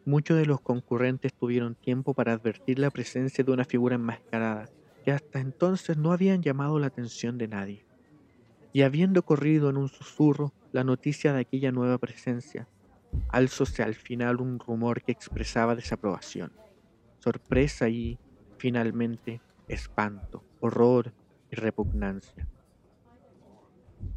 Muchos 0.05 0.37
de 0.37 0.45
los 0.45 0.61
concurrentes 0.61 1.33
tuvieron 1.33 1.73
tiempo 1.73 2.13
para 2.13 2.33
advertir 2.33 2.77
la 2.77 2.91
presencia 2.91 3.43
de 3.43 3.51
una 3.51 3.65
figura 3.65 3.95
enmascarada 3.95 4.69
que 5.03 5.11
hasta 5.11 5.39
entonces 5.39 5.97
no 5.97 6.11
habían 6.11 6.43
llamado 6.43 6.77
la 6.77 6.87
atención 6.87 7.39
de 7.39 7.47
nadie. 7.47 7.85
Y 8.71 8.83
habiendo 8.83 9.23
corrido 9.23 9.69
en 9.69 9.77
un 9.77 9.89
susurro 9.89 10.53
la 10.71 10.83
noticia 10.83 11.33
de 11.33 11.41
aquella 11.41 11.71
nueva 11.71 11.97
presencia, 11.97 12.67
alzóse 13.29 13.81
al 13.81 13.95
final 13.95 14.41
un 14.41 14.59
rumor 14.59 15.01
que 15.01 15.11
expresaba 15.11 15.75
desaprobación, 15.75 16.51
sorpresa 17.19 17.89
y, 17.89 18.19
finalmente, 18.57 19.41
espanto, 19.67 20.43
horror 20.59 21.13
y 21.49 21.55
repugnancia. 21.55 22.47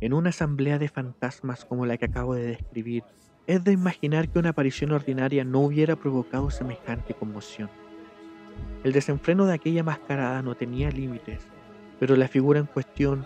En 0.01 0.13
una 0.13 0.31
asamblea 0.31 0.79
de 0.79 0.89
fantasmas 0.89 1.65
como 1.65 1.87
la 1.87 1.97
que 1.97 2.07
acabo 2.07 2.35
de 2.35 2.47
describir, 2.47 3.05
es 3.49 3.65
de 3.65 3.73
imaginar 3.73 4.29
que 4.29 4.39
una 4.39 4.51
aparición 4.51 4.93
ordinaria 4.93 5.43
no 5.43 5.61
hubiera 5.61 5.97
provocado 5.97 6.51
semejante 6.51 7.15
conmoción. 7.15 7.71
El 8.85 8.93
desenfreno 8.93 9.47
de 9.47 9.55
aquella 9.55 9.83
mascarada 9.83 10.43
no 10.43 10.55
tenía 10.55 10.91
límites, 10.91 11.41
pero 11.99 12.15
la 12.15 12.29
figura 12.29 12.61
en 12.61 12.67
cuestión 12.67 13.25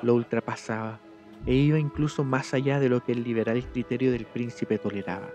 lo 0.00 0.14
ultrapasaba 0.14 1.00
e 1.44 1.54
iba 1.54 1.80
incluso 1.80 2.22
más 2.22 2.54
allá 2.54 2.78
de 2.78 2.88
lo 2.88 3.04
que 3.04 3.12
el 3.12 3.24
liberal 3.24 3.66
criterio 3.72 4.12
del 4.12 4.26
príncipe 4.26 4.78
toleraba. 4.78 5.28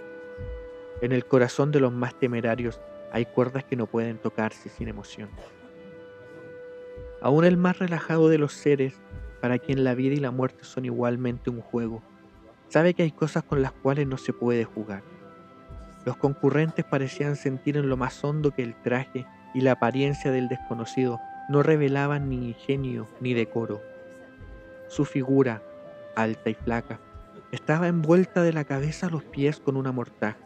En 1.02 1.12
el 1.12 1.26
corazón 1.26 1.74
de 1.74 1.82
los 1.82 1.92
más 1.92 2.18
temerarios 2.18 2.80
hay 3.12 3.26
cuerdas 3.26 3.66
que 3.66 3.76
no 3.76 3.88
pueden 3.88 4.20
tocarse 4.20 4.70
sin 4.70 4.88
emoción. 4.88 5.30
Aún 7.22 7.44
el 7.44 7.58
más 7.58 7.80
relajado 7.80 8.30
de 8.30 8.38
los 8.38 8.54
seres, 8.54 8.94
para 9.42 9.60
quien 9.60 9.84
la 9.84 9.96
vida 9.96 10.16
y 10.16 10.20
la 10.20 10.32
muerte 10.32 10.64
son 10.64 10.86
igualmente 10.86 11.50
un 11.50 11.60
juego, 11.60 12.02
Sabe 12.70 12.94
que 12.94 13.04
hay 13.04 13.12
cosas 13.12 13.44
con 13.44 13.62
las 13.62 13.72
cuales 13.72 14.08
no 14.08 14.18
se 14.18 14.32
puede 14.32 14.64
jugar. 14.64 15.04
Los 16.06 16.18
concurrentes 16.18 16.86
parecían 16.86 17.36
sentir 17.36 17.78
en 17.78 17.90
lo 17.90 17.98
más 17.98 18.24
hondo 18.24 18.52
que 18.52 18.64
el 18.64 18.76
traje 18.76 19.26
y 19.54 19.62
la 19.62 19.74
apariencia 19.74 20.32
del 20.32 20.48
desconocido 20.48 21.20
no 21.50 21.64
revelaban 21.64 22.30
ni 22.30 22.50
ingenio 22.50 23.08
ni 23.20 23.34
decoro. 23.34 23.82
Su 24.88 25.04
figura, 25.04 25.64
alta 26.16 26.52
y 26.52 26.54
flaca, 26.54 27.00
estaba 27.52 27.88
envuelta 27.88 28.44
de 28.44 28.54
la 28.54 28.64
cabeza 28.64 29.08
a 29.08 29.10
los 29.10 29.24
pies 29.24 29.60
con 29.60 29.76
una 29.76 29.92
mortaja. 29.92 30.38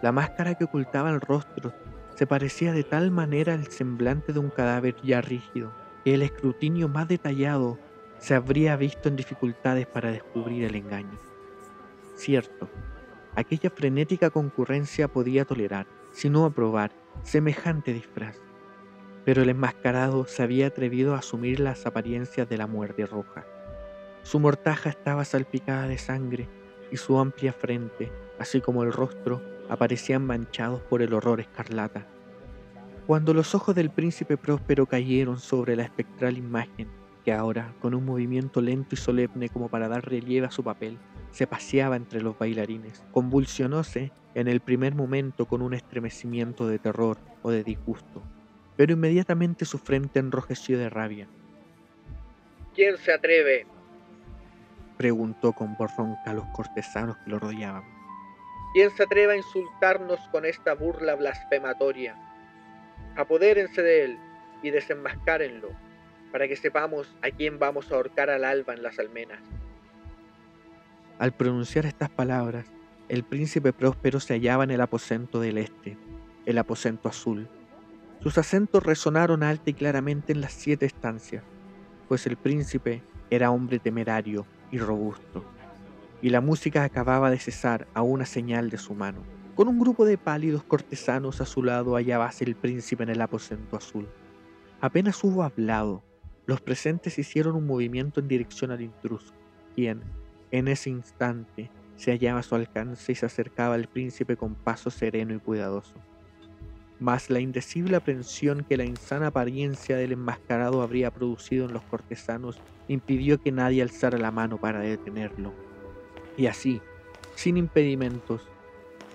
La 0.00 0.12
máscara 0.12 0.54
que 0.54 0.64
ocultaba 0.64 1.10
el 1.10 1.20
rostro 1.20 1.74
se 2.14 2.26
parecía 2.26 2.72
de 2.72 2.84
tal 2.84 3.10
manera 3.10 3.54
al 3.54 3.66
semblante 3.66 4.32
de 4.32 4.38
un 4.38 4.50
cadáver 4.50 4.94
ya 5.02 5.20
rígido 5.20 5.72
que 6.04 6.14
el 6.14 6.22
escrutinio 6.22 6.88
más 6.88 7.08
detallado 7.08 7.78
se 8.18 8.34
habría 8.34 8.76
visto 8.76 9.08
en 9.08 9.16
dificultades 9.16 9.86
para 9.86 10.12
descubrir 10.12 10.64
el 10.64 10.76
engaño. 10.76 11.31
Cierto, 12.14 12.68
aquella 13.34 13.70
frenética 13.70 14.30
concurrencia 14.30 15.08
podía 15.08 15.44
tolerar, 15.44 15.86
si 16.12 16.28
no 16.28 16.44
aprobar, 16.44 16.92
semejante 17.22 17.92
disfraz. 17.92 18.38
Pero 19.24 19.42
el 19.42 19.48
enmascarado 19.48 20.26
se 20.26 20.42
había 20.42 20.66
atrevido 20.66 21.14
a 21.14 21.18
asumir 21.18 21.60
las 21.60 21.86
apariencias 21.86 22.48
de 22.48 22.58
la 22.58 22.66
muerte 22.66 23.06
roja. 23.06 23.46
Su 24.22 24.40
mortaja 24.40 24.90
estaba 24.90 25.24
salpicada 25.24 25.88
de 25.88 25.98
sangre 25.98 26.48
y 26.90 26.96
su 26.96 27.18
amplia 27.18 27.52
frente, 27.52 28.12
así 28.38 28.60
como 28.60 28.82
el 28.82 28.92
rostro, 28.92 29.40
aparecían 29.68 30.26
manchados 30.26 30.80
por 30.82 31.02
el 31.02 31.14
horror 31.14 31.40
escarlata. 31.40 32.06
Cuando 33.06 33.34
los 33.34 33.54
ojos 33.54 33.74
del 33.74 33.90
príncipe 33.90 34.36
próspero 34.36 34.86
cayeron 34.86 35.38
sobre 35.38 35.76
la 35.76 35.82
espectral 35.82 36.36
imagen, 36.36 36.88
que 37.24 37.32
ahora, 37.32 37.74
con 37.80 37.94
un 37.94 38.04
movimiento 38.04 38.60
lento 38.60 38.94
y 38.94 38.98
solemne 38.98 39.48
como 39.48 39.68
para 39.68 39.88
dar 39.88 40.08
relieve 40.08 40.46
a 40.46 40.50
su 40.50 40.62
papel, 40.62 40.98
se 41.32 41.46
paseaba 41.46 41.96
entre 41.96 42.22
los 42.22 42.38
bailarines. 42.38 43.02
Convulsionóse 43.10 44.12
en 44.34 44.48
el 44.48 44.60
primer 44.60 44.94
momento 44.94 45.46
con 45.46 45.62
un 45.62 45.74
estremecimiento 45.74 46.66
de 46.66 46.78
terror 46.78 47.18
o 47.42 47.50
de 47.50 47.64
disgusto, 47.64 48.22
pero 48.76 48.92
inmediatamente 48.92 49.64
su 49.64 49.78
frente 49.78 50.20
enrojeció 50.20 50.78
de 50.78 50.88
rabia. 50.88 51.26
¿Quién 52.74 52.96
se 52.98 53.12
atreve? 53.12 53.66
preguntó 54.96 55.52
con 55.52 55.74
voz 55.76 55.90
ronca 55.96 56.30
a 56.30 56.34
los 56.34 56.46
cortesanos 56.54 57.16
que 57.18 57.30
lo 57.30 57.38
rodeaban. 57.38 57.82
¿Quién 58.72 58.90
se 58.90 59.02
atreve 59.02 59.34
a 59.34 59.36
insultarnos 59.36 60.20
con 60.30 60.44
esta 60.46 60.74
burla 60.74 61.14
blasfematoria? 61.14 62.16
Apodérense 63.16 63.82
de 63.82 64.04
él 64.04 64.18
y 64.62 64.70
desenmascárenlo, 64.70 65.70
para 66.30 66.48
que 66.48 66.56
sepamos 66.56 67.14
a 67.20 67.30
quién 67.30 67.58
vamos 67.58 67.90
a 67.90 67.96
ahorcar 67.96 68.30
al 68.30 68.44
alba 68.44 68.72
en 68.72 68.82
las 68.82 68.98
almenas. 68.98 69.40
Al 71.18 71.32
pronunciar 71.32 71.86
estas 71.86 72.10
palabras, 72.10 72.66
el 73.08 73.24
príncipe 73.24 73.72
próspero 73.72 74.20
se 74.20 74.34
hallaba 74.34 74.64
en 74.64 74.70
el 74.70 74.80
aposento 74.80 75.40
del 75.40 75.58
este, 75.58 75.98
el 76.46 76.58
aposento 76.58 77.08
azul. 77.08 77.48
Sus 78.20 78.38
acentos 78.38 78.82
resonaron 78.82 79.42
alta 79.42 79.70
y 79.70 79.74
claramente 79.74 80.32
en 80.32 80.40
las 80.40 80.52
siete 80.52 80.86
estancias, 80.86 81.44
pues 82.08 82.26
el 82.26 82.36
príncipe 82.36 83.02
era 83.30 83.50
hombre 83.50 83.78
temerario 83.78 84.46
y 84.70 84.78
robusto, 84.78 85.44
y 86.22 86.30
la 86.30 86.40
música 86.40 86.84
acababa 86.84 87.30
de 87.30 87.38
cesar 87.38 87.86
a 87.94 88.02
una 88.02 88.26
señal 88.26 88.70
de 88.70 88.78
su 88.78 88.94
mano. 88.94 89.22
Con 89.54 89.68
un 89.68 89.78
grupo 89.78 90.04
de 90.06 90.16
pálidos 90.16 90.64
cortesanos 90.64 91.40
a 91.40 91.46
su 91.46 91.62
lado 91.62 91.96
hallábase 91.96 92.44
el 92.44 92.54
príncipe 92.54 93.02
en 93.02 93.10
el 93.10 93.20
aposento 93.20 93.76
azul. 93.76 94.08
Apenas 94.80 95.22
hubo 95.22 95.42
hablado, 95.42 96.02
los 96.46 96.60
presentes 96.60 97.18
hicieron 97.18 97.54
un 97.54 97.66
movimiento 97.66 98.20
en 98.20 98.28
dirección 98.28 98.70
al 98.70 98.80
intruso, 98.80 99.34
quien, 99.74 100.02
en 100.52 100.68
ese 100.68 100.90
instante 100.90 101.70
se 101.96 102.12
hallaba 102.12 102.40
a 102.40 102.42
su 102.42 102.54
alcance 102.54 103.12
y 103.12 103.14
se 103.14 103.26
acercaba 103.26 103.74
al 103.74 103.88
príncipe 103.88 104.36
con 104.36 104.54
paso 104.54 104.90
sereno 104.90 105.34
y 105.34 105.38
cuidadoso. 105.38 105.94
Mas 107.00 107.30
la 107.30 107.40
indecible 107.40 107.96
aprensión 107.96 108.64
que 108.68 108.76
la 108.76 108.84
insana 108.84 109.28
apariencia 109.28 109.96
del 109.96 110.12
enmascarado 110.12 110.82
habría 110.82 111.10
producido 111.10 111.66
en 111.66 111.72
los 111.72 111.82
cortesanos 111.82 112.60
impidió 112.86 113.40
que 113.40 113.50
nadie 113.50 113.82
alzara 113.82 114.18
la 114.18 114.30
mano 114.30 114.58
para 114.58 114.80
detenerlo. 114.80 115.52
Y 116.36 116.46
así, 116.46 116.80
sin 117.34 117.56
impedimentos, 117.56 118.42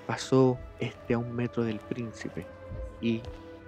pasó 0.06 0.58
este 0.80 1.14
a 1.14 1.18
un 1.18 1.36
metro 1.36 1.64
del 1.64 1.80
príncipe 1.80 2.46
y, 3.00 3.22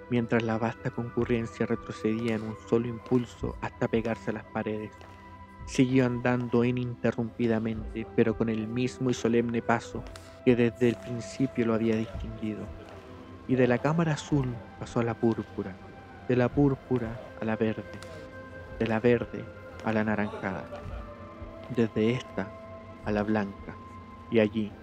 mientras 0.10 0.44
la 0.44 0.58
vasta 0.58 0.90
concurrencia 0.90 1.66
retrocedía 1.66 2.36
en 2.36 2.44
un 2.44 2.56
solo 2.68 2.88
impulso 2.88 3.56
hasta 3.62 3.88
pegarse 3.88 4.32
a 4.32 4.34
las 4.36 4.46
paredes, 4.46 4.92
Siguió 5.70 6.08
andando 6.08 6.66
ininterrumpidamente, 6.66 8.08
pero 8.16 8.36
con 8.36 8.50
el 8.50 8.68
mismo 8.68 9.12
y 9.12 9.14
solemne 9.14 9.62
paso 9.62 10.04
que 10.44 10.56
desde 10.56 10.90
el 10.90 10.96
principio 10.96 11.64
lo 11.64 11.76
había 11.76 11.96
distinguido. 11.96 12.68
Y 13.48 13.56
de 13.56 13.68
la 13.68 13.78
cámara 13.78 14.14
azul 14.14 14.58
pasó 14.80 15.00
a 15.00 15.04
la 15.04 15.14
púrpura, 15.14 15.78
de 16.28 16.36
la 16.36 16.50
púrpura 16.50 17.22
a 17.40 17.46
la 17.46 17.56
verde, 17.56 17.84
de 18.80 18.88
la 18.88 19.00
verde 19.00 19.46
a 19.84 19.94
la 19.94 20.04
naranjada, 20.04 20.68
desde 21.70 22.14
esta 22.14 22.52
a 23.06 23.12
la 23.12 23.22
blanca, 23.22 23.78
y 24.32 24.40
allí 24.40 24.74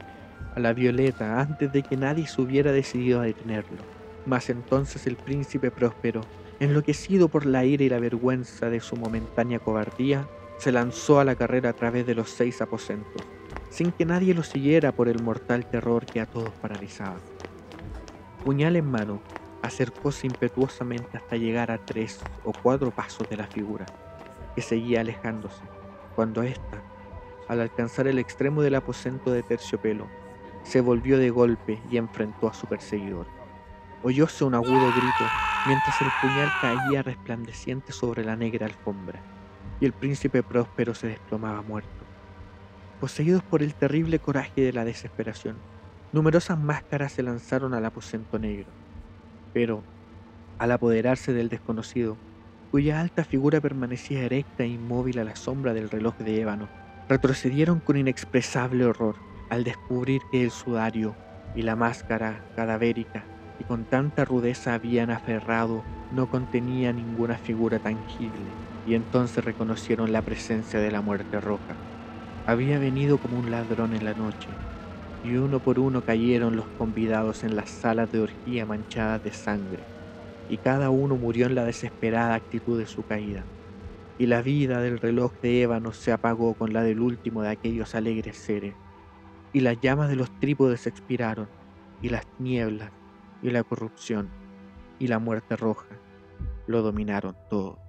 a 0.55 0.61
la 0.61 0.73
violeta 0.73 1.41
antes 1.41 1.73
de 1.73 1.83
que 1.83 1.97
nadie 1.97 2.29
se 2.29 2.41
hubiera 2.41 2.71
decidido 2.71 3.21
a 3.21 3.25
detenerlo. 3.25 3.85
Mas 4.25 4.51
entonces 4.51 5.09
el 5.09 5.17
príncipe 5.17 5.73
próspero, 5.73 6.29
enloquecido 6.61 7.29
por 7.29 7.45
la 7.45 7.65
ira 7.65 7.83
y 7.83 7.89
la 7.89 7.99
vergüenza 7.99 8.71
de 8.71 8.81
su 8.81 8.97
momentánea 8.97 9.59
cobardía, 9.59 10.29
se 10.59 10.73
lanzó 10.73 11.21
a 11.21 11.25
la 11.25 11.35
carrera 11.35 11.71
a 11.71 11.73
través 11.75 12.07
de 12.07 12.15
los 12.15 12.31
seis 12.31 12.61
aposentos, 12.61 13.23
sin 13.69 13.93
que 13.93 14.07
nadie 14.07 14.35
lo 14.35 14.43
siguiera 14.43 14.93
por 14.93 15.09
el 15.09 15.23
mortal 15.23 15.69
terror 15.69 16.07
que 16.07 16.21
a 16.21 16.27
todos 16.27 16.55
paralizaba. 16.55 17.21
Puñal 18.43 18.77
en 18.77 18.91
mano, 18.91 19.23
acercóse 19.63 20.27
impetuosamente 20.27 21.17
hasta 21.17 21.37
llegar 21.37 21.71
a 21.71 21.85
tres 21.85 22.21
o 22.45 22.53
cuatro 22.53 22.91
pasos 22.91 23.29
de 23.29 23.37
la 23.37 23.47
figura, 23.47 23.87
que 24.55 24.63
seguía 24.63 25.01
alejándose, 25.01 25.63
cuando 26.15 26.43
ésta, 26.43 26.83
al 27.49 27.61
alcanzar 27.61 28.07
el 28.07 28.19
extremo 28.19 28.63
del 28.63 28.77
aposento 28.77 29.31
de 29.31 29.43
terciopelo, 29.43 30.07
se 30.63 30.81
volvió 30.81 31.19
de 31.19 31.31
golpe 31.31 31.81
y 31.91 31.97
enfrentó 31.97 32.49
a 32.49 32.55
su 32.55 32.67
perseguidor. 32.67 33.27
Oyóse 34.03 34.45
un 34.45 34.55
agudo 34.55 34.93
grito 34.93 35.33
mientras 35.65 36.01
el 36.01 36.13
puñal 36.13 36.57
caía 36.57 37.03
resplandeciente 37.03 37.93
sobre 37.93 38.25
la 38.25 38.37
negra 38.37 38.67
alfombra, 38.67 39.36
y 39.81 39.87
el 39.87 39.93
príncipe 39.93 40.43
próspero 40.43 40.95
se 40.95 41.09
desplomaba 41.09 41.63
muerto. 41.63 42.07
Poseídos 43.01 43.43
por 43.43 43.63
el 43.63 43.75
terrible 43.75 44.19
coraje 44.19 44.63
de 44.63 44.73
la 44.73 44.85
desesperación, 44.85 45.57
numerosas 46.13 46.59
máscaras 46.59 47.13
se 47.13 47.23
lanzaron 47.23 47.75
al 47.75 47.85
aposento 47.85 48.39
negro, 48.39 48.73
pero, 49.53 49.85
al 50.59 50.73
apoderarse 50.73 51.33
del 51.33 51.49
desconocido, 51.49 52.17
cuya 52.71 53.01
alta 53.01 53.25
figura 53.25 53.61
permanecía 53.61 54.23
erecta 54.23 54.65
e 54.65 54.69
inmóvil 54.69 55.19
a 55.19 55.25
la 55.25 55.37
sombra 55.37 55.75
del 55.75 55.91
reloj 55.91 56.17
de 56.19 56.41
ébano, 56.41 56.69
retrocedieron 57.09 57.81
con 57.81 57.97
inexpresable 57.97 58.85
horror 58.85 59.17
al 59.51 59.65
descubrir 59.65 60.21
que 60.33 60.43
el 60.43 60.51
sudario 60.51 61.17
y 61.55 61.63
la 61.63 61.77
máscara 61.77 62.45
cadavérica 62.57 63.25
que 63.59 63.65
con 63.65 63.85
tanta 63.85 64.25
rudeza 64.25 64.75
habían 64.75 65.11
aferrado 65.11 65.85
no 66.13 66.29
contenía 66.29 66.93
ninguna 66.93 67.39
figura 67.39 67.79
tangible, 67.79 68.59
y 68.87 68.95
entonces 68.95 69.45
reconocieron 69.45 70.13
la 70.13 70.23
presencia 70.23 70.81
de 70.81 70.93
la 70.93 71.03
muerte 71.03 71.41
roja. 71.43 71.83
Había 72.47 72.79
venido 72.79 73.19
como 73.19 73.39
un 73.39 73.51
ladrón 73.51 73.95
en 73.95 74.05
la 74.05 74.15
noche, 74.15 74.61
y 75.23 75.37
uno 75.37 75.61
por 75.61 75.81
uno 75.81 76.03
cayeron 76.03 76.57
los 76.57 76.71
convidados 76.71 77.45
en 77.45 77.57
las 77.57 77.71
salas 77.71 78.11
de 78.11 78.21
orgía 78.21 78.67
manchadas 78.67 79.23
de 79.23 79.33
sangre, 79.33 79.91
y 80.49 80.59
cada 80.59 80.91
uno 80.91 81.17
murió 81.19 81.47
en 81.47 81.57
la 81.57 81.65
desesperada 81.65 82.35
actitud 82.35 82.79
de 82.79 82.87
su 82.87 83.05
caída. 83.05 83.49
Y 84.19 84.27
la 84.27 84.43
vida 84.43 84.81
del 84.83 84.99
reloj 85.01 85.33
de 85.43 85.63
ébano 85.63 85.93
se 85.93 86.13
apagó 86.13 86.57
con 86.57 86.73
la 86.73 86.83
del 86.83 87.01
último 87.01 87.43
de 87.43 87.51
aquellos 87.51 87.95
alegres 87.95 88.39
seres, 88.39 88.79
y 89.53 89.61
las 89.61 89.79
llamas 89.81 90.09
de 90.11 90.17
los 90.17 90.31
trípodes 90.39 90.87
expiraron, 90.87 91.53
y 92.01 92.11
las 92.11 92.25
nieblas, 92.39 92.93
y 93.43 93.51
la 93.51 93.65
corrupción, 93.65 94.35
y 94.99 95.09
la 95.09 95.19
muerte 95.21 95.57
roja 95.57 96.03
lo 96.67 96.83
dominaron 96.83 97.39
todo. 97.49 97.86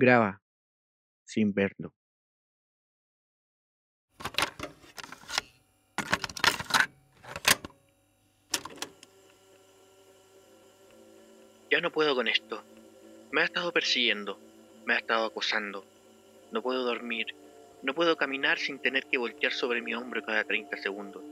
Graba 0.00 0.40
sin 1.24 1.52
verlo. 1.52 1.92
Ya 11.68 11.80
no 11.80 11.90
puedo 11.90 12.14
con 12.14 12.28
esto. 12.28 12.62
Me 13.32 13.40
ha 13.40 13.44
estado 13.44 13.72
persiguiendo, 13.72 14.38
me 14.86 14.94
ha 14.94 14.98
estado 14.98 15.26
acosando. 15.26 15.84
No 16.52 16.62
puedo 16.62 16.84
dormir, 16.84 17.34
no 17.82 17.92
puedo 17.92 18.16
caminar 18.16 18.60
sin 18.60 18.78
tener 18.78 19.04
que 19.06 19.18
voltear 19.18 19.52
sobre 19.52 19.82
mi 19.82 19.94
hombro 19.94 20.22
cada 20.22 20.44
30 20.44 20.76
segundos. 20.76 21.24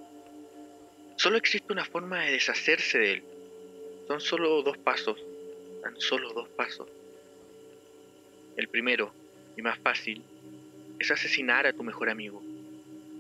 Solo 1.15 1.37
existe 1.37 1.73
una 1.73 1.85
forma 1.85 2.23
de 2.23 2.33
deshacerse 2.33 2.99
de 2.99 3.13
él. 3.13 3.25
Son 4.09 4.21
solo 4.21 4.61
dos 4.63 4.77
pasos, 4.77 5.23
tan 5.85 6.01
solo 6.01 6.33
dos 6.33 6.49
pasos. 6.49 6.89
El 8.57 8.69
primero, 8.69 9.13
y 9.57 9.63
más 9.63 9.79
fácil, 9.79 10.23
es 10.99 11.11
asesinar 11.11 11.67
a 11.67 11.75
tu 11.75 11.83
mejor 11.83 12.09
amigo. 12.09 12.43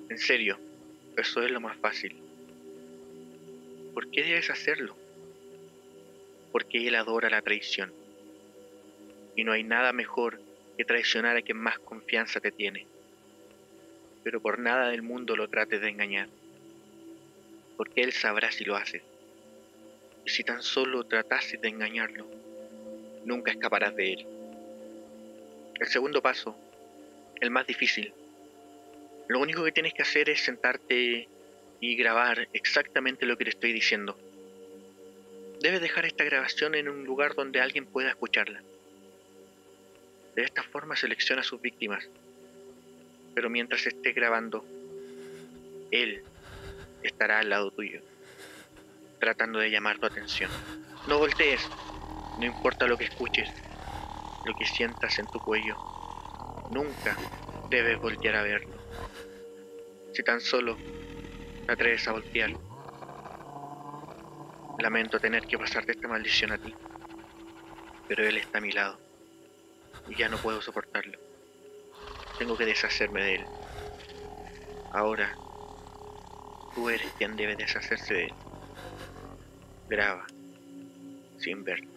En 0.08 0.18
serio, 0.18 0.58
eso 1.16 1.42
es 1.42 1.50
lo 1.50 1.60
más 1.60 1.76
fácil. 1.76 2.16
¿Por 3.92 4.10
qué 4.10 4.22
debes 4.22 4.48
hacerlo? 4.48 4.96
Porque 6.52 6.88
él 6.88 6.94
adora 6.94 7.28
la 7.28 7.42
traición. 7.42 7.92
Y 9.34 9.44
no 9.44 9.52
hay 9.52 9.62
nada 9.62 9.92
mejor 9.92 10.40
que 10.78 10.86
traicionar 10.86 11.36
a 11.36 11.42
quien 11.42 11.58
más 11.58 11.78
confianza 11.80 12.40
te 12.40 12.50
tiene. 12.50 12.86
Pero 14.24 14.40
por 14.40 14.58
nada 14.58 14.88
del 14.88 15.02
mundo 15.02 15.36
lo 15.36 15.48
trates 15.48 15.82
de 15.82 15.90
engañar. 15.90 16.28
Porque 17.76 18.02
él 18.02 18.12
sabrá 18.12 18.50
si 18.52 18.64
lo 18.64 18.76
haces. 18.76 19.02
Y 20.24 20.30
si 20.30 20.44
tan 20.44 20.62
solo 20.62 21.04
tratases 21.04 21.60
de 21.60 21.68
engañarlo, 21.68 22.26
nunca 23.24 23.50
escaparás 23.50 23.94
de 23.94 24.12
él. 24.14 24.35
El 25.78 25.88
segundo 25.88 26.22
paso, 26.22 26.56
el 27.40 27.50
más 27.50 27.66
difícil. 27.66 28.14
Lo 29.28 29.40
único 29.40 29.62
que 29.62 29.72
tienes 29.72 29.92
que 29.92 30.02
hacer 30.02 30.30
es 30.30 30.40
sentarte 30.40 31.28
y 31.80 31.96
grabar 31.96 32.48
exactamente 32.54 33.26
lo 33.26 33.36
que 33.36 33.44
te 33.44 33.50
estoy 33.50 33.72
diciendo. 33.72 34.18
Debes 35.60 35.82
dejar 35.82 36.06
esta 36.06 36.24
grabación 36.24 36.74
en 36.74 36.88
un 36.88 37.04
lugar 37.04 37.34
donde 37.34 37.60
alguien 37.60 37.84
pueda 37.84 38.08
escucharla. 38.08 38.62
De 40.34 40.42
esta 40.42 40.62
forma 40.62 40.96
selecciona 40.96 41.42
a 41.42 41.44
sus 41.44 41.60
víctimas. 41.60 42.08
Pero 43.34 43.50
mientras 43.50 43.86
esté 43.86 44.12
grabando, 44.12 44.64
él 45.90 46.22
estará 47.02 47.40
al 47.40 47.50
lado 47.50 47.70
tuyo, 47.70 48.00
tratando 49.20 49.58
de 49.58 49.70
llamar 49.70 49.98
tu 49.98 50.06
atención. 50.06 50.50
No 51.06 51.18
voltees, 51.18 51.60
no 52.38 52.46
importa 52.46 52.86
lo 52.86 52.96
que 52.96 53.04
escuches, 53.04 53.50
lo 54.46 54.54
que 54.54 54.64
sientas 54.64 55.18
en 55.18 55.26
tu 55.26 55.40
cuello. 55.40 55.76
Nunca 56.70 57.16
debes 57.68 58.00
voltear 58.00 58.36
a 58.36 58.42
verlo. 58.42 58.76
Si 60.12 60.22
tan 60.22 60.40
solo 60.40 60.76
te 61.66 61.72
atreves 61.72 62.06
a 62.06 62.12
voltear, 62.12 62.52
lamento 64.78 65.18
tener 65.18 65.46
que 65.46 65.58
pasarte 65.58 65.92
esta 65.92 66.06
maldición 66.06 66.52
a 66.52 66.58
ti, 66.58 66.72
pero 68.06 68.24
él 68.24 68.36
está 68.36 68.58
a 68.58 68.60
mi 68.60 68.70
lado 68.70 68.98
y 70.08 70.14
ya 70.14 70.28
no 70.28 70.38
puedo 70.38 70.62
soportarlo. 70.62 71.18
Tengo 72.38 72.56
que 72.56 72.66
deshacerme 72.66 73.22
de 73.22 73.34
él. 73.36 73.44
Ahora, 74.92 75.34
tú 76.74 76.88
eres 76.88 77.10
quien 77.18 77.36
debe 77.36 77.56
deshacerse 77.56 78.14
de 78.14 78.24
él. 78.26 78.34
Graba, 79.88 80.24
sin 81.38 81.64
verlo. 81.64 81.95